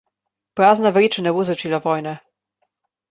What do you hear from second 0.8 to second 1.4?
vreča ne